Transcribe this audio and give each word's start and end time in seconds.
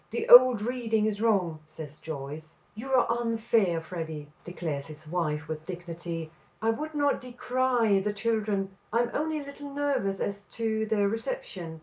The 0.09 0.27
old 0.29 0.63
reading 0.63 1.05
is 1.05 1.21
wrong," 1.21 1.59
says 1.67 1.99
Joyce. 1.99 2.55
"You 2.73 2.87
are 2.91 3.05
unfair, 3.21 3.79
Freddy," 3.79 4.29
declares 4.43 4.87
his 4.87 5.07
wife 5.07 5.47
with 5.47 5.67
dignity; 5.67 6.31
"I 6.59 6.71
would 6.71 6.95
not 6.95 7.21
decry 7.21 7.99
the 7.99 8.11
children. 8.11 8.75
I 8.91 9.01
am 9.01 9.11
only 9.13 9.37
a 9.39 9.43
little 9.43 9.69
nervous 9.71 10.19
as 10.19 10.45
to 10.53 10.87
their 10.87 11.07
reception. 11.07 11.79